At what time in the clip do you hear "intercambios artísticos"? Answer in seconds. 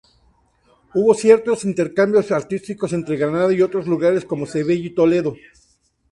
1.63-2.91